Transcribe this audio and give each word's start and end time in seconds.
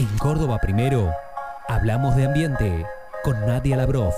En 0.00 0.08
Córdoba 0.16 0.58
Primero, 0.62 1.12
hablamos 1.68 2.16
de 2.16 2.24
ambiente 2.24 2.86
con 3.22 3.38
Nadia 3.40 3.76
Labrof. 3.76 4.14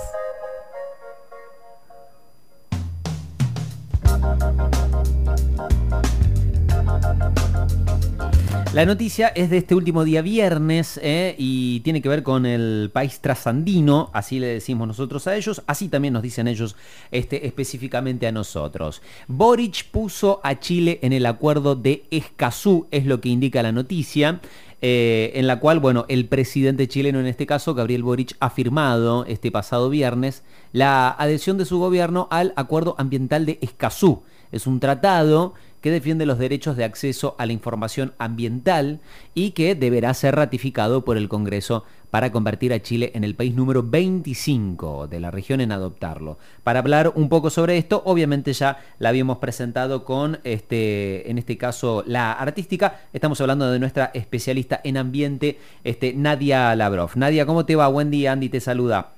La 8.73 8.85
noticia 8.85 9.27
es 9.27 9.49
de 9.49 9.57
este 9.57 9.75
último 9.75 10.05
día 10.05 10.21
viernes 10.21 10.99
eh, 11.03 11.35
y 11.37 11.81
tiene 11.81 12.01
que 12.01 12.09
ver 12.09 12.23
con 12.23 12.45
el 12.45 12.89
país 12.91 13.19
trasandino, 13.19 14.09
así 14.13 14.39
le 14.39 14.47
decimos 14.47 14.87
nosotros 14.87 15.27
a 15.27 15.35
ellos, 15.35 15.61
así 15.67 15.89
también 15.89 16.13
nos 16.13 16.23
dicen 16.23 16.47
ellos 16.47 16.75
este, 17.11 17.45
específicamente 17.45 18.25
a 18.25 18.31
nosotros. 18.31 19.01
Boric 19.27 19.91
puso 19.91 20.39
a 20.43 20.59
Chile 20.59 20.97
en 21.03 21.13
el 21.13 21.25
acuerdo 21.25 21.75
de 21.75 22.05
Escazú, 22.09 22.87
es 22.89 23.05
lo 23.05 23.19
que 23.21 23.29
indica 23.29 23.61
la 23.61 23.73
noticia. 23.73 24.39
Eh, 24.85 25.31
en 25.39 25.47
la 25.47 25.61
cual, 25.61 25.79
bueno, 25.79 26.03
el 26.09 26.27
presidente 26.27 26.89
chileno, 26.89 27.21
en 27.21 27.25
este 27.25 27.45
caso, 27.45 27.73
Gabriel 27.73 28.03
Boric, 28.03 28.35
ha 28.41 28.49
firmado 28.49 29.23
este 29.23 29.49
pasado 29.49 29.89
viernes 29.89 30.43
la 30.73 31.09
adhesión 31.09 31.57
de 31.57 31.63
su 31.63 31.79
gobierno 31.79 32.27
al 32.31 32.51
Acuerdo 32.57 32.93
Ambiental 32.97 33.45
de 33.45 33.59
Escazú. 33.61 34.23
Es 34.51 34.67
un 34.67 34.81
tratado 34.81 35.53
que 35.83 35.91
defiende 35.91 36.25
los 36.25 36.39
derechos 36.39 36.77
de 36.77 36.85
acceso 36.85 37.35
a 37.37 37.45
la 37.45 37.51
información 37.51 38.13
ambiental 38.17 39.01
y 39.35 39.51
que 39.51 39.75
deberá 39.75 40.13
ser 40.13 40.33
ratificado 40.33 41.03
por 41.03 41.17
el 41.17 41.27
Congreso 41.27 41.83
para 42.09 42.31
convertir 42.31 42.71
a 42.71 42.81
Chile 42.81 43.11
en 43.15 43.25
el 43.25 43.35
país 43.35 43.53
número 43.53 43.83
25 43.83 45.07
de 45.07 45.19
la 45.19 45.29
región 45.29 45.59
en 45.59 45.73
adoptarlo. 45.73 46.37
Para 46.63 46.79
hablar 46.79 47.11
un 47.15 47.27
poco 47.27 47.49
sobre 47.49 47.77
esto, 47.77 48.01
obviamente 48.05 48.53
ya 48.53 48.77
la 48.97 49.09
habíamos 49.09 49.39
presentado 49.39 50.05
con, 50.05 50.39
este, 50.45 51.29
en 51.29 51.37
este 51.37 51.57
caso, 51.57 52.05
la 52.07 52.31
artística. 52.31 53.01
Estamos 53.11 53.41
hablando 53.41 53.69
de 53.69 53.79
nuestra 53.79 54.09
especialista 54.13 54.79
en 54.85 54.95
ambiente, 54.95 55.59
este, 55.83 56.13
Nadia 56.13 56.73
Labrov. 56.77 57.11
Nadia, 57.15 57.45
¿cómo 57.45 57.65
te 57.65 57.75
va? 57.75 57.89
Buen 57.89 58.09
día, 58.09 58.31
Andy 58.31 58.47
te 58.47 58.61
saluda. 58.61 59.11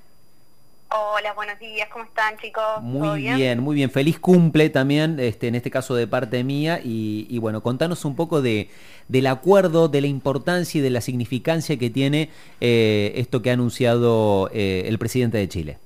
Hola, 0.90 1.34
buenos 1.34 1.58
días, 1.60 1.90
¿cómo 1.90 2.06
están 2.06 2.38
chicos? 2.38 2.82
Muy 2.82 3.24
bien? 3.24 3.60
muy 3.60 3.76
bien. 3.76 3.90
Feliz 3.90 4.20
cumple 4.20 4.70
también, 4.70 5.20
este, 5.20 5.48
en 5.48 5.56
este 5.56 5.72
caso 5.72 5.96
de 5.96 6.08
parte 6.08 6.44
mía. 6.44 6.80
Y, 6.84 7.38
bueno, 7.40 7.62
contanos 7.62 8.06
un 8.06 8.16
poco 8.16 8.42
de, 8.42 8.70
del 9.08 9.28
acuerdo, 9.28 9.88
de 9.88 10.02
la 10.02 10.08
importancia 10.08 10.80
y 10.80 10.82
de 10.82 10.92
la 10.92 11.02
significancia 11.02 11.78
que 11.78 11.90
tiene 11.90 12.30
eh, 12.62 13.14
esto 13.16 13.42
que 13.42 13.50
ha 13.50 13.54
anunciado 13.54 14.50
eh, 14.54 14.84
el 14.86 15.00
presidente 15.00 15.38
de 15.38 15.50
Chile. 15.50 15.78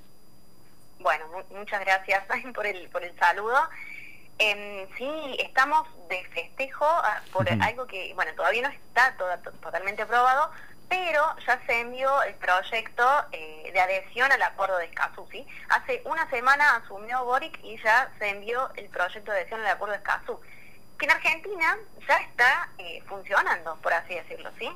Bueno, 1.00 1.26
muchas 1.58 1.80
gracias 1.80 2.24
por 2.54 2.68
el, 2.68 2.88
por 2.90 3.04
el 3.04 3.18
saludo. 3.18 3.58
Em, 4.38 4.88
sí, 4.98 5.10
estamos 5.40 5.88
de 6.10 6.24
festejo 6.34 6.86
ah, 6.86 7.22
por 7.34 7.50
algo 7.50 7.86
que, 7.88 8.14
bueno, 8.16 8.32
todavía 8.36 8.62
no 8.62 8.70
está 8.70 9.16
totalmente 9.62 10.02
aprobado, 10.02 10.50
pero 10.90 11.24
ya 11.46 11.62
se 11.66 11.82
envió 11.82 12.24
el 12.24 12.34
proyecto 12.36 13.06
eh, 13.32 13.70
de 13.72 13.80
adhesión 13.80 14.32
al 14.32 14.42
acuerdo 14.42 14.78
de 14.78 14.86
Escazú. 14.86 15.28
¿sí? 15.32 15.46
Hace 15.70 16.02
una 16.06 16.28
semana 16.30 16.78
asumió 16.78 17.24
Boric 17.24 17.60
y 17.64 17.82
ya 17.82 18.12
se 18.18 18.30
envió 18.30 18.70
el 18.76 18.90
proyecto 18.90 19.32
de 19.32 19.40
adhesión 19.40 19.62
al 19.62 19.68
acuerdo 19.68 19.94
de 19.94 20.00
Escazú, 20.00 20.42
que 20.98 21.06
en 21.06 21.12
Argentina 21.12 21.78
ya 22.08 22.18
está 22.18 22.70
eh, 22.80 23.04
funcionando, 23.08 23.78
por 23.78 23.94
así 23.94 24.16
decirlo. 24.16 24.50
¿sí? 24.58 24.68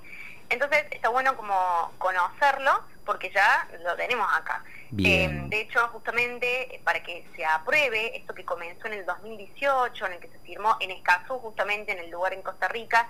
Entonces 0.49 0.85
está 0.91 1.09
bueno 1.09 1.35
como 1.35 1.91
conocerlo 1.97 2.83
porque 3.05 3.31
ya 3.31 3.67
lo 3.83 3.95
tenemos 3.95 4.27
acá. 4.33 4.63
Eh, 4.95 5.27
de 5.47 5.61
hecho, 5.61 5.87
justamente 5.87 6.79
para 6.83 7.01
que 7.01 7.25
se 7.35 7.43
apruebe 7.43 8.15
esto 8.15 8.35
que 8.35 8.45
comenzó 8.45 8.85
en 8.85 8.93
el 8.93 9.05
2018, 9.07 10.05
en 10.05 10.13
el 10.13 10.19
que 10.19 10.27
se 10.27 10.37
firmó 10.39 10.77
en 10.79 10.91
Escazú, 10.91 11.39
justamente 11.39 11.93
en 11.93 11.97
el 11.97 12.11
lugar 12.11 12.33
en 12.33 12.43
Costa 12.43 12.67
Rica, 12.67 13.09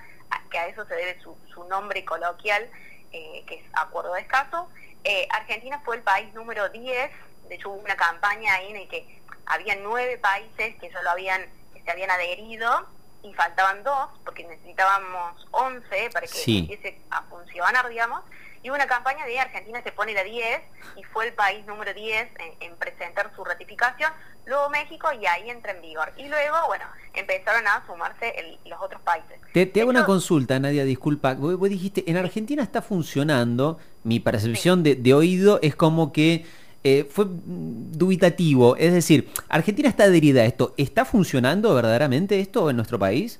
que 0.49 0.59
a 0.59 0.67
eso 0.67 0.85
se 0.85 0.95
debe 0.95 1.19
su, 1.21 1.35
su 1.53 1.63
nombre 1.65 2.05
coloquial, 2.05 2.69
eh, 3.13 3.43
que 3.47 3.55
es 3.55 3.63
Acuerdo 3.73 4.13
de 4.13 4.21
Escaso. 4.21 4.69
Eh, 5.03 5.27
Argentina 5.31 5.81
fue 5.85 5.97
el 5.97 6.01
país 6.01 6.33
número 6.33 6.69
10, 6.69 7.11
de 7.47 7.55
hecho 7.55 7.69
hubo 7.69 7.81
una 7.81 7.95
campaña 7.95 8.53
ahí 8.55 8.71
en 8.71 8.81
la 8.81 8.89
que 8.89 9.21
había 9.45 9.75
nueve 9.75 10.17
países 10.17 10.75
que 10.75 10.91
solo 10.91 11.09
habían, 11.09 11.41
se 11.83 11.91
habían 11.91 12.09
adherido 12.09 12.87
y 13.23 13.33
faltaban 13.33 13.83
dos, 13.83 14.09
porque 14.23 14.45
necesitábamos 14.45 15.47
11 15.51 16.09
para 16.11 16.27
que 16.27 16.57
empiece 16.57 17.01
a 17.09 17.23
funcionar, 17.23 17.87
digamos. 17.89 18.21
Y 18.61 18.69
hubo 18.69 18.75
una 18.75 18.87
campaña 18.87 19.25
de 19.25 19.39
Argentina 19.39 19.81
se 19.83 19.91
pone 19.91 20.13
la 20.13 20.23
10 20.23 20.61
y 20.95 21.03
fue 21.03 21.27
el 21.27 21.33
país 21.33 21.65
número 21.65 21.93
10 21.93 22.29
en, 22.59 22.75
presentar 22.77 23.33
su 23.35 23.43
ratificación, 23.43 24.11
luego 24.45 24.69
México 24.69 25.07
y 25.19 25.25
ahí 25.25 25.49
entra 25.49 25.71
en 25.71 25.81
vigor. 25.81 26.11
Y 26.17 26.27
luego, 26.27 26.57
bueno, 26.67 26.85
empezaron 27.13 27.65
a 27.67 27.85
sumarse 27.85 28.59
los 28.65 28.81
otros 28.81 29.01
países. 29.01 29.39
Te, 29.53 29.81
hago 29.81 29.89
una 29.89 30.05
consulta, 30.05 30.59
Nadia, 30.59 30.83
disculpa. 30.83 31.33
Vos, 31.35 31.69
dijiste, 31.69 32.09
en 32.09 32.17
Argentina 32.17 32.63
está 32.63 32.81
funcionando, 32.81 33.79
mi 34.03 34.19
percepción 34.19 34.83
de, 34.83 35.13
oído 35.13 35.59
es 35.61 35.75
como 35.75 36.11
que 36.11 36.45
eh, 36.83 37.07
fue 37.09 37.25
dubitativo. 37.27 38.75
Es 38.75 38.93
decir, 38.93 39.31
Argentina 39.49 39.89
está 39.89 40.05
adherida 40.05 40.41
a 40.41 40.45
esto. 40.45 40.73
¿Está 40.77 41.05
funcionando 41.05 41.73
verdaderamente 41.73 42.39
esto 42.39 42.69
en 42.69 42.75
nuestro 42.75 42.99
país? 42.99 43.39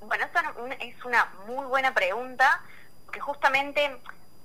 Bueno, 0.00 0.24
esta 0.24 0.42
es 0.80 1.04
una 1.04 1.32
muy 1.46 1.66
buena 1.66 1.94
pregunta, 1.94 2.62
que 3.12 3.20
justamente 3.20 3.90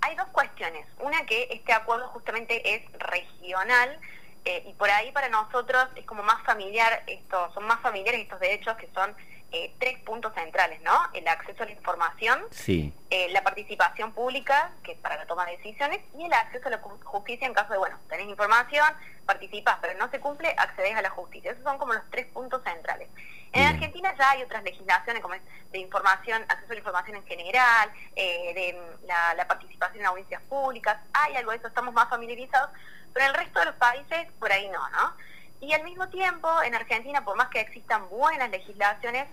hay 0.01 0.15
dos 0.15 0.27
cuestiones. 0.27 0.85
Una 0.99 1.25
que 1.25 1.47
este 1.51 1.73
acuerdo 1.73 2.07
justamente 2.09 2.75
es 2.75 2.81
regional 2.99 3.99
eh, 4.45 4.63
y 4.67 4.73
por 4.73 4.89
ahí 4.89 5.11
para 5.11 5.29
nosotros 5.29 5.87
es 5.95 6.05
como 6.05 6.23
más 6.23 6.43
familiar, 6.43 7.03
esto, 7.07 7.51
son 7.53 7.65
más 7.67 7.79
familiares 7.81 8.21
estos 8.21 8.39
derechos 8.39 8.75
que 8.77 8.89
son 8.93 9.15
eh, 9.51 9.73
tres 9.79 9.99
puntos 9.99 10.33
centrales, 10.35 10.81
¿no? 10.81 10.93
El 11.13 11.27
acceso 11.27 11.63
a 11.63 11.65
la 11.65 11.71
información, 11.71 12.39
eh, 12.67 13.27
la 13.31 13.43
participación 13.43 14.13
pública, 14.13 14.71
que 14.83 14.91
es 14.91 14.97
para 14.99 15.17
la 15.17 15.25
toma 15.25 15.45
de 15.45 15.57
decisiones, 15.57 16.01
y 16.17 16.25
el 16.25 16.33
acceso 16.33 16.67
a 16.67 16.71
la 16.71 16.81
justicia 17.03 17.47
en 17.47 17.53
caso 17.53 17.73
de, 17.73 17.79
bueno, 17.79 17.97
tenés 18.09 18.27
información, 18.27 18.85
participás, 19.25 19.77
pero 19.81 19.97
no 19.97 20.09
se 20.11 20.19
cumple, 20.19 20.53
accedes 20.57 20.95
a 20.95 21.01
la 21.01 21.09
justicia. 21.09 21.51
Esos 21.51 21.63
son 21.63 21.77
como 21.77 21.93
los 21.93 22.03
tres 22.11 22.27
puntos 22.27 22.61
centrales. 22.63 23.09
En 23.51 23.65
Argentina 23.65 24.13
ya 24.17 24.31
hay 24.31 24.43
otras 24.43 24.63
legislaciones 24.63 25.21
como 25.21 25.33
es 25.33 25.41
de 25.71 25.79
información, 25.79 26.43
acceso 26.43 26.71
a 26.71 26.73
la 26.73 26.79
información 26.79 27.17
en 27.17 27.25
general, 27.25 27.91
eh, 28.15 28.53
de 28.53 28.73
mm, 28.73 29.07
la, 29.37 29.47
participación 29.47 30.01
en 30.01 30.05
audiencias 30.05 30.41
públicas, 30.43 30.97
hay 31.13 31.35
algo 31.35 31.51
de 31.51 31.57
eso, 31.57 31.67
estamos 31.67 31.93
más 31.93 32.09
familiarizados, 32.09 32.69
pero 33.13 33.25
en 33.25 33.31
el 33.31 33.37
resto 33.37 33.59
de 33.59 33.65
los 33.65 33.75
países 33.75 34.27
por 34.39 34.51
ahí 34.51 34.67
no, 34.69 34.87
¿no? 34.89 35.15
Y 35.61 35.73
al 35.73 35.83
mismo 35.83 36.07
tiempo, 36.09 36.49
en 36.63 36.75
Argentina, 36.75 37.23
por 37.23 37.35
más 37.35 37.49
que 37.49 37.59
existan 37.59 38.07
buenas 38.09 38.49
legislaciones, 38.49 39.27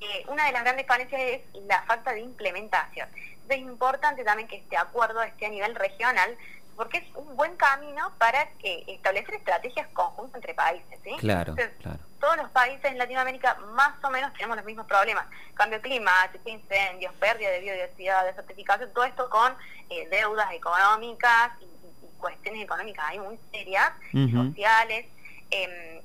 eh, 0.00 0.24
una 0.28 0.46
de 0.46 0.52
las 0.52 0.62
grandes 0.62 0.86
falencias 0.86 1.20
es 1.20 1.40
la 1.66 1.82
falta 1.82 2.12
de 2.12 2.20
implementación. 2.20 3.08
es 3.48 3.58
importante 3.58 4.24
también 4.24 4.46
que 4.46 4.56
este 4.56 4.76
acuerdo 4.76 5.22
esté 5.22 5.46
a 5.46 5.48
nivel 5.48 5.74
regional, 5.74 6.36
porque 6.76 6.98
es 6.98 7.04
un 7.16 7.34
buen 7.34 7.56
camino 7.56 8.12
para 8.18 8.50
que 8.60 8.84
establecer 8.86 9.34
estrategias 9.34 9.88
conjuntas 9.88 10.36
entre 10.36 10.54
países. 10.54 11.00
¿sí? 11.02 11.10
Claro, 11.18 11.54
claro. 11.54 11.98
Todos 12.20 12.36
los 12.36 12.50
países 12.50 12.84
en 12.84 12.98
Latinoamérica 12.98 13.56
más 13.74 13.94
o 14.04 14.10
menos 14.10 14.32
tenemos 14.34 14.56
los 14.56 14.64
mismos 14.64 14.86
problemas. 14.86 15.26
Cambio 15.54 15.80
climático, 15.80 16.48
incendios, 16.48 17.12
pérdida 17.14 17.50
de 17.50 17.60
biodiversidad, 17.60 18.26
desertificación, 18.26 18.92
todo 18.92 19.04
esto 19.04 19.28
con 19.28 19.56
eh, 19.90 20.08
deudas 20.10 20.52
económicas 20.52 21.50
y, 21.60 21.66
cuestiones 22.18 22.64
económicas 22.64 23.04
ahí 23.08 23.18
muy 23.20 23.38
serias, 23.52 23.92
sociales. 24.12 25.06
Em, 25.50 26.02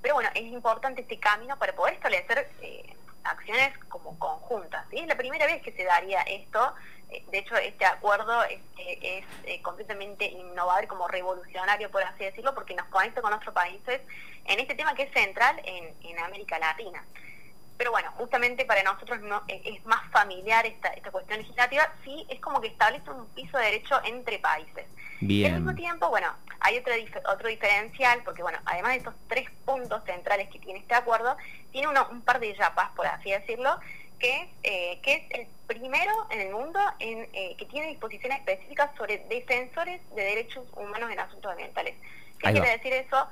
pero 0.00 0.14
bueno, 0.14 0.30
es 0.34 0.42
importante 0.42 1.02
este 1.02 1.18
camino 1.18 1.58
para 1.58 1.74
poder 1.74 1.94
establecer 1.94 2.50
eh, 2.60 2.96
acciones 3.24 3.76
como 3.88 4.18
conjuntas. 4.18 4.84
¿sí? 4.90 4.98
Es 4.98 5.06
la 5.06 5.16
primera 5.16 5.46
vez 5.46 5.62
que 5.62 5.72
se 5.72 5.84
daría 5.84 6.22
esto. 6.22 6.74
Eh, 7.10 7.24
de 7.30 7.38
hecho, 7.38 7.56
este 7.56 7.84
acuerdo 7.84 8.42
es, 8.44 8.60
eh, 8.78 9.62
completamente 9.62 10.24
innovador, 10.24 10.86
como 10.88 11.06
revolucionario, 11.06 11.90
por 11.90 12.02
así 12.02 12.24
decirlo, 12.24 12.54
porque 12.54 12.74
nos 12.74 12.86
conecta 12.86 13.22
con 13.22 13.32
otros 13.32 13.54
países 13.54 14.00
en 14.44 14.60
este 14.60 14.74
tema 14.74 14.94
que 14.94 15.04
es 15.04 15.12
central 15.12 15.60
en, 15.64 15.94
en 16.02 16.18
América 16.18 16.58
Latina. 16.58 17.04
Pero 17.82 17.90
bueno, 17.90 18.12
justamente 18.12 18.64
para 18.64 18.84
nosotros 18.84 19.20
no, 19.22 19.42
es 19.48 19.84
más 19.86 20.08
familiar 20.12 20.64
esta, 20.64 20.90
esta 20.90 21.10
cuestión 21.10 21.40
legislativa, 21.40 21.92
sí 22.04 22.24
es 22.28 22.38
como 22.38 22.60
que 22.60 22.68
establece 22.68 23.10
un 23.10 23.26
piso 23.30 23.58
de 23.58 23.64
derecho 23.64 24.00
entre 24.04 24.38
países. 24.38 24.86
Y 25.20 25.44
al 25.44 25.54
mismo 25.54 25.74
tiempo, 25.74 26.08
bueno, 26.08 26.32
hay 26.60 26.78
otro, 26.78 26.92
otro 27.28 27.48
diferencial, 27.48 28.22
porque 28.24 28.40
bueno, 28.40 28.60
además 28.66 28.92
de 28.92 28.98
estos 28.98 29.14
tres 29.26 29.50
puntos 29.64 30.00
centrales 30.04 30.48
que 30.50 30.60
tiene 30.60 30.78
este 30.78 30.94
acuerdo, 30.94 31.36
tiene 31.72 31.88
un 31.88 32.22
par 32.22 32.38
de 32.38 32.54
yapas, 32.54 32.92
por 32.92 33.04
así 33.04 33.32
decirlo, 33.32 33.76
que, 34.20 34.48
eh, 34.62 35.00
que 35.02 35.14
es 35.14 35.40
el 35.40 35.48
primero 35.66 36.12
en 36.30 36.40
el 36.40 36.52
mundo 36.52 36.78
en, 37.00 37.28
eh, 37.32 37.56
que 37.58 37.66
tiene 37.66 37.88
disposiciones 37.88 38.38
específicas 38.38 38.90
sobre 38.96 39.26
defensores 39.28 40.00
de 40.14 40.22
derechos 40.22 40.68
humanos 40.76 41.10
en 41.10 41.18
asuntos 41.18 41.50
ambientales. 41.50 41.96
¿Qué 42.38 42.52
quiere 42.52 42.70
decir 42.70 42.92
eso? 42.92 43.26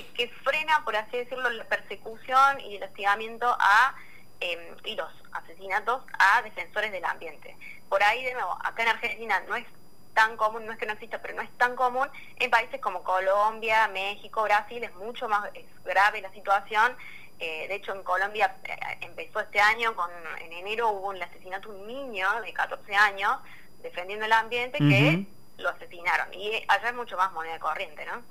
Que, 0.00 0.28
frena, 0.42 0.82
por 0.84 0.96
así 0.96 1.18
decirlo, 1.18 1.50
la 1.50 1.64
persecución 1.64 2.60
y 2.60 2.76
el 2.76 2.82
hostigamiento 2.82 3.46
a 3.58 3.94
em, 4.40 4.76
y 4.84 4.96
los 4.96 5.10
asesinatos 5.32 6.02
a 6.18 6.42
defensores 6.42 6.90
del 6.92 7.04
ambiente. 7.04 7.56
Por 7.88 8.02
ahí, 8.02 8.24
de 8.24 8.32
nuevo, 8.32 8.56
acá 8.64 8.82
en 8.82 8.88
Argentina 8.88 9.42
no 9.48 9.56
es 9.56 9.66
tan 10.14 10.36
común, 10.36 10.66
no 10.66 10.72
es 10.72 10.78
que 10.78 10.86
no 10.86 10.94
exista, 10.94 11.20
pero 11.20 11.34
no 11.34 11.42
es 11.42 11.50
tan 11.58 11.76
común, 11.76 12.08
en 12.36 12.50
países 12.50 12.80
como 12.80 13.02
Colombia, 13.02 13.88
México, 13.88 14.42
Brasil 14.42 14.82
es 14.82 14.94
mucho 14.96 15.28
más 15.28 15.50
grave 15.84 16.20
la 16.20 16.32
situación. 16.32 16.96
Eh, 17.38 17.66
de 17.68 17.74
hecho, 17.74 17.94
en 17.94 18.02
Colombia 18.02 18.56
eh, 18.64 18.76
empezó 19.00 19.40
este 19.40 19.60
año, 19.60 19.94
con, 19.94 20.10
en 20.40 20.52
enero 20.52 20.90
hubo 20.90 21.12
el 21.12 21.22
asesinato 21.22 21.70
de 21.70 21.80
un 21.80 21.86
niño 21.86 22.28
de 22.42 22.52
14 22.52 22.94
años, 22.94 23.38
defendiendo 23.82 24.26
el 24.26 24.32
ambiente 24.32 24.78
que 24.78 25.26
lo 25.58 25.70
asesinaron. 25.70 26.32
Y 26.34 26.64
allá 26.68 26.88
es 26.88 26.94
mucho 26.94 27.16
más 27.16 27.32
moneda 27.32 27.58
corriente, 27.58 28.04
¿no? 28.06 28.22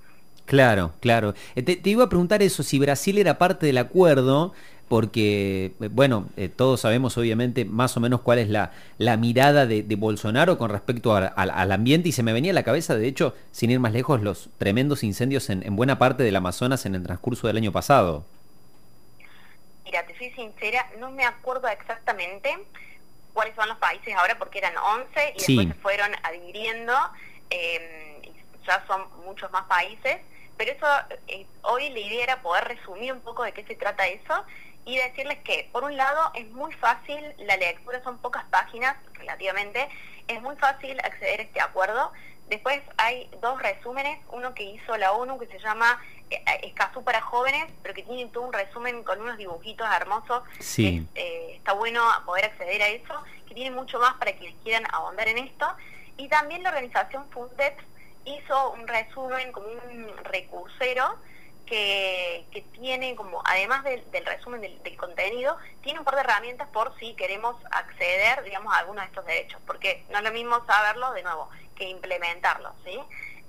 Claro, 0.45 0.93
claro. 0.99 1.33
Eh, 1.55 1.63
te, 1.63 1.89
iba 1.89 2.03
a 2.03 2.09
preguntar 2.09 2.41
eso, 2.41 2.63
si 2.63 2.79
Brasil 2.79 3.17
era 3.17 3.37
parte 3.37 3.65
del 3.65 3.77
acuerdo, 3.77 4.53
porque, 4.89 5.73
eh, 5.79 5.89
bueno, 5.89 6.27
eh, 6.35 6.49
todos 6.49 6.81
sabemos 6.81 7.17
obviamente 7.17 7.63
más 7.63 7.95
o 7.95 8.01
menos 8.01 8.21
cuál 8.21 8.39
es 8.39 8.49
la, 8.49 8.73
la 8.97 9.15
mirada 9.15 9.65
de, 9.65 9.83
Bolsonaro 9.95 10.57
con 10.57 10.69
respecto 10.69 11.15
al 11.15 11.71
ambiente 11.71 12.09
y 12.09 12.11
se 12.11 12.23
me 12.23 12.33
venía 12.33 12.51
a 12.51 12.55
la 12.55 12.63
cabeza, 12.63 12.95
de 12.95 13.07
hecho, 13.07 13.33
sin 13.51 13.71
ir 13.71 13.79
más 13.79 13.93
lejos, 13.93 14.21
los 14.21 14.49
tremendos 14.57 15.03
incendios 15.03 15.49
en, 15.49 15.65
en 15.65 15.75
buena 15.75 15.97
parte 15.97 16.23
del 16.23 16.35
Amazonas 16.35 16.85
en 16.85 16.95
el 16.95 17.03
transcurso 17.03 17.47
del 17.47 17.57
año 17.57 17.71
pasado. 17.71 18.25
Mira, 19.85 20.05
te 20.05 20.17
soy 20.17 20.31
sincera, 20.31 20.85
no 20.99 21.11
me 21.11 21.23
acuerdo 21.23 21.67
exactamente 21.69 22.57
cuáles 23.33 23.55
son 23.55 23.69
los 23.69 23.77
países 23.77 24.13
ahora 24.15 24.37
porque 24.37 24.59
eran 24.59 24.75
11 24.77 25.33
y 25.35 25.37
después 25.37 25.67
se 25.67 25.73
fueron 25.75 26.11
adhiriendo, 26.23 26.93
eh, 27.49 28.21
ya 28.67 28.85
son 28.87 29.03
muchos 29.25 29.51
más 29.51 29.63
países 29.63 30.17
pero 30.61 30.73
eso, 30.73 30.85
eh, 31.27 31.47
hoy 31.63 31.89
la 31.89 31.97
idea 31.97 32.23
era 32.23 32.41
poder 32.43 32.65
resumir 32.65 33.11
un 33.11 33.21
poco 33.21 33.41
de 33.41 33.51
qué 33.51 33.65
se 33.65 33.73
trata 33.73 34.07
eso 34.07 34.45
y 34.85 34.95
decirles 34.95 35.39
que, 35.39 35.67
por 35.71 35.83
un 35.83 35.97
lado, 35.97 36.31
es 36.35 36.47
muy 36.51 36.71
fácil, 36.73 37.33
la 37.39 37.57
lectura 37.57 38.03
son 38.03 38.19
pocas 38.19 38.43
páginas 38.51 38.95
relativamente, 39.13 39.89
es 40.27 40.39
muy 40.39 40.55
fácil 40.57 40.99
acceder 40.99 41.39
a 41.39 41.43
este 41.43 41.61
acuerdo. 41.61 42.11
Después 42.47 42.79
hay 42.97 43.27
dos 43.41 43.59
resúmenes, 43.59 44.19
uno 44.29 44.53
que 44.53 44.61
hizo 44.61 44.95
la 44.97 45.13
ONU 45.13 45.39
que 45.39 45.47
se 45.47 45.57
llama 45.57 45.99
eh, 46.29 46.43
Escazú 46.61 47.03
para 47.03 47.21
jóvenes, 47.21 47.65
pero 47.81 47.95
que 47.95 48.03
tiene 48.03 48.27
todo 48.27 48.43
un 48.43 48.53
resumen 48.53 49.03
con 49.03 49.19
unos 49.19 49.37
dibujitos 49.37 49.87
hermosos. 49.91 50.43
Sí. 50.59 51.07
Eh, 51.15 51.53
está 51.55 51.73
bueno 51.73 52.03
poder 52.27 52.45
acceder 52.45 52.83
a 52.83 52.87
eso, 52.87 53.15
que 53.47 53.55
tiene 53.55 53.71
mucho 53.71 53.97
más 53.97 54.13
para 54.17 54.33
quienes 54.33 54.55
quieran 54.61 54.83
ahondar 54.93 55.27
en 55.27 55.39
esto. 55.39 55.65
Y 56.17 56.27
también 56.27 56.61
la 56.61 56.69
organización 56.69 57.27
Fundex 57.31 57.83
hizo 58.25 58.71
un 58.71 58.87
resumen 58.87 59.51
como 59.51 59.67
un 59.67 60.11
recursero 60.23 61.19
que, 61.65 62.45
que 62.51 62.61
tiene 62.61 63.15
como, 63.15 63.41
además 63.45 63.83
del, 63.83 64.03
resumen 64.25 64.61
del, 64.61 64.97
contenido, 64.97 65.57
tiene 65.81 65.99
un 65.99 66.05
par 66.05 66.15
de 66.15 66.21
herramientas 66.21 66.67
por 66.67 66.97
si 66.99 67.13
queremos 67.15 67.55
acceder, 67.71 68.43
digamos, 68.43 68.73
a 68.73 68.79
algunos 68.79 69.03
de 69.03 69.07
estos 69.07 69.25
derechos, 69.25 69.61
porque 69.65 70.03
no 70.09 70.17
es 70.17 70.23
lo 70.23 70.31
mismo 70.31 70.65
saberlo, 70.65 71.13
de 71.13 71.23
nuevo, 71.23 71.49
que 71.75 71.85
implementarlo, 71.89 72.73
¿sí? 72.83 72.99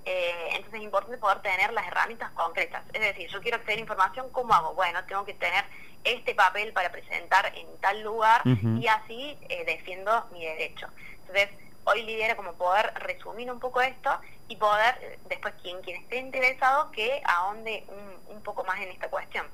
Eh, 0.04 0.48
entonces 0.52 0.74
es 0.74 0.84
importante 0.84 1.18
poder 1.18 1.42
tener 1.42 1.72
las 1.72 1.86
herramientas 1.86 2.30
concretas. 2.32 2.82
Es 2.92 3.00
decir, 3.00 3.28
yo 3.28 3.40
quiero 3.40 3.56
acceder 3.56 3.78
a 3.78 3.80
información, 3.80 4.30
¿cómo 4.30 4.54
hago? 4.54 4.74
Bueno, 4.74 5.04
tengo 5.06 5.24
que 5.24 5.34
tener 5.34 5.64
este 6.04 6.34
papel 6.34 6.72
para 6.72 6.90
presentar 6.90 7.52
en 7.56 7.66
tal 7.80 8.02
lugar 8.02 8.42
y 8.44 8.86
así 8.86 9.38
eh, 9.48 9.64
defiendo 9.64 10.26
mi 10.32 10.44
derecho. 10.44 10.88
Entonces, 11.20 11.50
hoy 11.84 12.02
lidera 12.02 12.36
como 12.36 12.54
poder 12.54 12.92
resumir 12.94 13.50
un 13.50 13.60
poco 13.60 13.80
esto 13.80 14.20
y 14.52 14.56
poder, 14.56 14.94
eh, 15.02 15.18
después 15.28 15.54
quien, 15.62 15.80
quien 15.80 16.02
esté 16.02 16.18
interesado, 16.18 16.90
que 16.90 17.22
ahonde 17.24 17.84
un, 17.88 18.36
un 18.36 18.42
poco 18.42 18.64
más 18.64 18.80
en 18.80 18.90
esta 18.90 19.08
cuestión. 19.08 19.46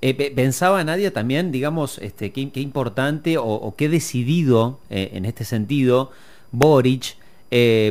Eh, 0.00 0.32
¿Pensaba 0.34 0.82
Nadia 0.84 1.12
también, 1.12 1.50
digamos, 1.50 1.98
este, 1.98 2.32
qué, 2.32 2.50
qué 2.52 2.60
importante 2.60 3.36
o, 3.38 3.74
qué 3.76 3.88
decidido 3.88 4.80
eh, 4.88 5.10
en 5.14 5.24
este 5.24 5.44
sentido 5.44 6.12
Boric, 6.52 7.16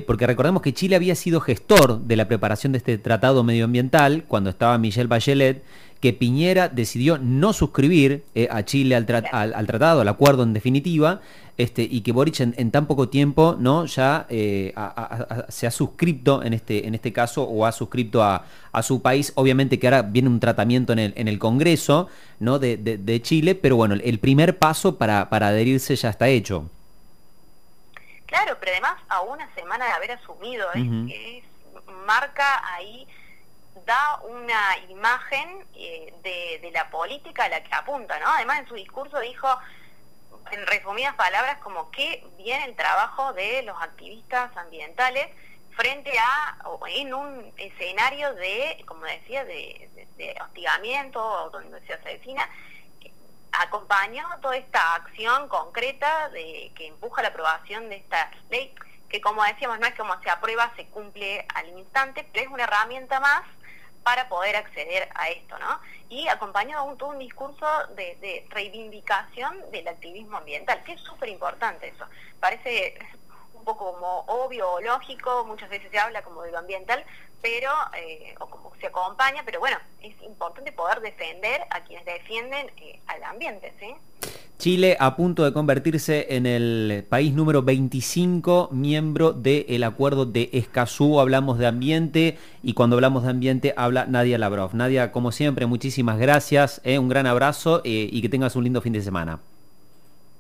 porque 0.06 0.28
recordemos 0.28 0.62
que 0.62 0.74
Chile 0.74 0.96
había 0.96 1.16
sido 1.16 1.42
gestor 1.42 2.00
de 2.02 2.16
la 2.16 2.28
preparación 2.28 2.72
de 2.72 2.78
este 2.78 2.98
tratado 2.98 3.44
medioambiental 3.44 4.24
cuando 4.28 4.50
estaba 4.50 4.78
Michelle 4.78 5.08
Bachelet, 5.08 5.64
que 6.06 6.14
Piñera 6.14 6.70
decidió 6.70 7.18
no 7.18 7.52
suscribir 7.52 8.26
a 8.52 8.64
Chile 8.64 8.96
al, 8.96 9.08
al, 9.32 9.66
tratado, 9.66 10.02
al 10.02 10.08
acuerdo 10.08 10.44
en 10.44 10.54
definitiva, 10.54 11.20
este, 11.58 11.82
y 11.82 12.02
que 12.02 12.12
Boric 12.12 12.42
en, 12.42 12.70
tan 12.70 12.86
poco 12.86 13.10
tiempo 13.10 13.56
no 13.58 13.88
ya 13.88 14.28
eh, 14.30 14.72
se 15.50 15.66
ha 15.66 15.72
suscrito 15.72 16.44
en 16.44 16.54
este, 16.54 16.86
en 16.86 16.94
este 16.94 17.12
caso 17.12 17.42
o 17.42 17.66
ha 17.66 17.72
suscrito 17.72 18.22
a, 18.22 18.46
su 18.84 19.02
país. 19.02 19.34
Obviamente 19.34 19.80
que 19.80 19.88
ahora 19.88 20.04
viene 20.04 20.30
un 20.30 20.40
tratamiento 20.40 20.94
en 20.94 21.00
el, 21.00 21.14
en 21.16 21.28
el 21.28 21.40
Congreso 21.40 22.08
¿no? 22.40 22.60
de, 22.60 23.20
Chile, 23.24 23.56
pero 23.56 23.78
bueno, 23.78 23.96
el 23.96 24.20
primer 24.20 24.60
paso 24.60 25.00
para, 25.00 25.28
para 25.32 25.48
adherirse 25.48 25.96
ya 25.96 26.12
está 26.12 26.28
hecho. 26.28 26.70
Claro, 28.28 28.58
pero 28.60 28.74
además 28.74 28.94
a 29.10 29.22
una 29.22 29.52
semana 29.56 29.86
de 29.86 29.92
haber 29.92 30.12
asumido, 30.12 30.68
es, 30.74 31.44
marca 32.06 32.62
ahí 32.76 33.08
da 33.86 34.20
una 34.24 34.78
imagen 34.90 35.68
eh, 35.76 36.14
de, 36.24 36.60
de, 36.62 36.72
la 36.72 36.90
política 36.90 37.46
a 37.46 37.50
la 37.50 37.64
que 37.64 37.74
apunta, 37.74 38.20
¿no? 38.20 38.28
Además 38.30 38.62
en 38.62 38.68
su 38.68 38.76
discurso 38.76 39.20
dijo, 39.20 39.48
en 40.52 40.66
resumidas 40.68 41.16
palabras, 41.16 41.58
como 41.60 41.92
que 41.92 42.26
viene 42.38 42.66
el 42.66 42.76
trabajo 42.76 43.34
de 43.34 43.64
los 43.64 43.80
activistas 43.82 44.56
ambientales 44.58 45.28
frente 45.76 46.12
a, 46.18 46.58
o 46.66 46.80
en 46.88 47.14
un 47.14 47.54
escenario 47.58 48.34
de, 48.36 48.84
como 48.86 49.04
decía, 49.06 49.44
de, 49.46 49.90
hostigamiento, 50.42 51.50
donde 51.52 51.86
se 51.86 51.94
asesina, 51.94 52.50
acompañó 53.52 54.26
toda 54.42 54.56
esta 54.56 54.96
acción 54.96 55.48
concreta 55.50 56.30
de 56.30 56.72
que 56.76 56.88
empuja 56.88 57.22
la 57.22 57.30
aprobación 57.30 57.90
de 57.90 57.98
esta 57.98 58.32
ley, 58.50 58.74
que 59.10 59.22
como 59.22 59.44
decíamos, 59.44 59.80
no 59.80 59.88
es 59.88 59.96
como 59.96 60.20
se 60.22 60.30
aprueba, 60.30 60.72
se 60.76 60.88
cumple 60.88 61.46
al 61.54 61.68
instante, 61.78 62.28
pero 62.32 62.46
es 62.46 62.52
una 62.52 62.64
herramienta 62.64 63.20
más 63.20 63.44
para 64.06 64.30
poder 64.30 64.56
acceder 64.56 65.10
a 65.16 65.30
esto, 65.30 65.58
¿no? 65.58 65.80
Y 66.10 66.28
acompañado 66.28 66.84
un, 66.84 66.96
todo 66.96 67.10
un 67.10 67.18
discurso 67.18 67.66
de, 67.96 68.46
reivindicación 68.52 69.72
del 69.72 69.88
activismo 69.88 70.38
ambiental, 70.38 70.84
que 70.84 70.94
es 70.94 71.02
súper 71.02 71.30
importante 71.30 71.88
eso. 71.88 72.06
Parece 72.40 73.00
poco 73.66 73.94
como 73.94 74.20
obvio 74.28 74.72
o 74.72 74.82
lógico, 74.82 75.44
muchas 75.46 75.70
veces 75.70 75.90
se 75.92 76.00
habla 76.00 76.24
como 76.24 76.44
de 76.44 76.52
lo 76.52 76.60
ambiental, 76.60 77.04
pero, 77.42 77.72
eh, 77.98 78.36
o 78.40 78.48
como 78.48 78.72
se 78.80 78.88
acompaña, 78.88 79.44
pero 79.46 79.60
bueno, 79.60 79.78
es 80.02 80.16
importante 80.22 80.72
poder 80.72 81.02
defender 81.02 81.62
a 81.72 81.84
quienes 81.84 82.06
defienden 82.06 82.72
eh, 82.78 83.00
al 83.08 83.24
ambiente, 83.24 83.74
¿sí? 83.80 83.96
Chile 84.58 84.96
a 85.00 85.16
punto 85.18 85.44
de 85.44 85.52
convertirse 85.52 86.28
en 86.30 86.46
el 86.46 87.06
país 87.10 87.34
número 87.34 87.62
25 87.62 88.70
miembro 88.72 89.34
del 89.34 89.84
acuerdo 89.84 90.26
de 90.26 90.50
Escazú. 90.54 91.20
Hablamos 91.20 91.60
de 91.60 91.68
ambiente 91.68 92.38
y 92.64 92.74
cuando 92.74 92.96
hablamos 92.96 93.24
de 93.24 93.32
ambiente 93.32 93.74
habla 93.76 94.06
Nadia 94.06 94.38
Labrov. 94.38 94.74
Nadia, 94.74 95.12
como 95.12 95.34
siempre, 95.34 95.66
muchísimas 95.66 96.18
gracias, 96.18 96.80
eh, 96.86 97.00
un 97.00 97.10
gran 97.10 97.28
abrazo 97.28 97.82
eh, 97.84 98.10
y 98.12 98.22
que 98.22 98.30
tengas 98.30 98.56
un 98.56 98.64
lindo 98.64 98.82
fin 98.82 98.94
de 98.94 99.02
semana. 99.02 99.42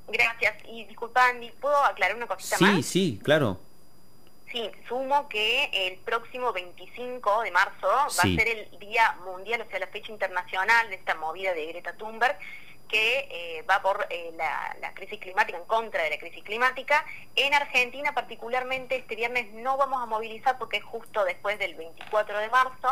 Gracias. 0.08 0.56
Y 0.68 0.86
disculpa, 0.86 1.28
Andy, 1.30 1.52
¿puedo 1.52 1.78
aclarar 1.84 2.16
una 2.16 2.28
cosita 2.28 2.58
más? 2.60 2.76
Sí, 2.76 2.84
sí, 2.84 3.20
claro. 3.24 3.60
Sí, 4.52 4.72
sumo 4.88 5.28
que 5.28 5.70
el 5.74 5.98
próximo 5.98 6.54
25 6.54 7.42
de 7.42 7.52
marzo 7.52 7.88
va 7.88 8.06
a 8.06 8.10
ser 8.10 8.48
el 8.48 8.80
Día 8.80 9.18
Mundial, 9.26 9.62
o 9.62 9.70
sea, 9.70 9.80
la 9.80 9.88
fecha 9.88 10.12
internacional 10.12 10.90
de 10.90 10.96
esta 10.96 11.16
movida 11.16 11.54
de 11.54 11.66
Greta 11.66 11.94
Thunberg 11.94 12.38
que 12.88 13.28
eh, 13.32 13.64
va 13.70 13.82
por 13.82 14.08
eh, 14.10 14.32
la, 14.36 14.94
crisis 14.94 15.20
climática, 15.20 15.58
en 15.58 15.66
contra 15.66 16.04
de 16.04 16.10
la 16.12 16.18
crisis 16.18 16.44
climática. 16.44 17.06
En 17.36 17.54
Argentina 17.54 18.14
particularmente 18.14 18.96
este 18.96 19.16
viernes 19.16 19.52
no 19.54 19.78
vamos 19.78 20.02
a 20.02 20.06
movilizar 20.06 20.58
porque 20.58 20.78
es 20.78 20.84
justo 20.84 21.24
después 21.26 21.60
del 21.60 21.76
24 21.76 22.40
de 22.40 22.50
marzo, 22.50 22.90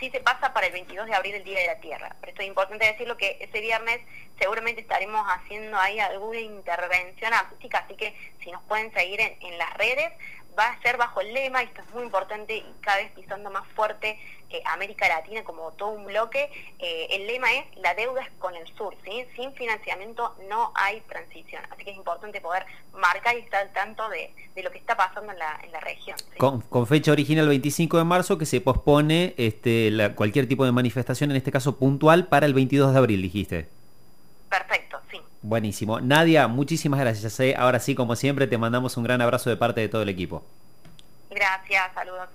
sí 0.00 0.10
se 0.10 0.20
pasa 0.20 0.52
para 0.52 0.66
el 0.66 0.72
22 0.72 1.06
de 1.06 1.14
abril 1.14 1.34
el 1.36 1.44
Día 1.44 1.60
de 1.60 1.66
la 1.66 1.80
Tierra. 1.80 2.16
Pero 2.20 2.30
esto 2.30 2.42
es 2.42 2.48
importante 2.48 2.86
decirlo 2.86 3.16
que 3.16 3.38
ese 3.40 3.60
viernes 3.60 4.00
seguramente 4.38 4.80
estaremos 4.80 5.24
haciendo 5.28 5.78
ahí 5.78 6.00
alguna 6.00 6.40
intervención 6.40 7.32
acústica, 7.32 7.78
así 7.78 7.94
que 7.94 8.16
si 8.42 8.50
nos 8.50 8.62
pueden 8.64 8.92
seguir 8.92 9.20
en 9.20 9.58
las 9.58 9.72
redes, 9.74 10.12
va 10.58 10.68
a 10.68 10.82
ser 10.82 10.96
bajo 10.96 11.20
el 11.20 11.32
lema, 11.32 11.62
y 11.62 11.66
esto 11.66 11.82
es 11.82 11.94
muy 11.94 12.04
importante 12.04 12.56
y 12.56 12.74
cada 12.80 12.98
vez 12.98 13.10
pisando 13.12 13.50
más 13.50 13.66
fuerte 13.74 14.18
América 14.64 15.08
Latina 15.08 15.42
como 15.44 15.72
todo 15.72 15.90
un 15.90 16.06
bloque, 16.06 16.50
eh, 16.78 17.06
el 17.10 17.26
lema 17.26 17.52
es 17.52 17.64
la 17.78 17.94
deuda 17.94 18.22
es 18.22 18.30
con 18.38 18.54
el 18.54 18.66
sur, 18.76 18.94
¿sí? 19.04 19.24
sin 19.36 19.52
financiamiento 19.54 20.34
no 20.48 20.72
hay 20.74 21.00
transición, 21.02 21.62
así 21.70 21.84
que 21.84 21.90
es 21.90 21.96
importante 21.96 22.40
poder 22.40 22.64
marcar 22.92 23.36
y 23.36 23.40
estar 23.40 23.62
al 23.62 23.72
tanto 23.72 24.08
de, 24.08 24.32
lo 24.62 24.70
que 24.70 24.78
está 24.78 24.96
pasando 24.96 25.32
en 25.32 25.38
la, 25.38 25.60
en 25.62 25.72
la 25.72 25.80
región. 25.80 26.16
Con, 26.38 26.86
fecha 26.86 27.12
original 27.12 27.48
25 27.48 27.98
de 27.98 28.04
marzo 28.04 28.38
que 28.38 28.46
se 28.46 28.60
pospone 28.60 29.34
este, 29.36 29.90
cualquier 30.14 30.46
tipo 30.46 30.64
de 30.64 30.72
manifestación, 30.72 31.30
en 31.30 31.36
este 31.36 31.50
caso 31.50 31.78
puntual, 31.78 32.28
para 32.28 32.46
el 32.46 32.54
22 32.54 32.92
de 32.92 32.98
abril, 32.98 33.22
dijiste. 33.22 33.73
Buenísimo. 35.44 36.00
Nadia, 36.00 36.48
muchísimas 36.48 36.98
gracias. 37.00 37.38
Ahora 37.58 37.78
sí, 37.78 37.94
como 37.94 38.16
siempre, 38.16 38.46
te 38.46 38.56
mandamos 38.56 38.96
un 38.96 39.04
gran 39.04 39.20
abrazo 39.20 39.50
de 39.50 39.58
parte 39.58 39.82
de 39.82 39.90
todo 39.90 40.00
el 40.00 40.08
equipo. 40.08 40.42
Gracias, 41.28 41.92
saludos. 41.92 42.30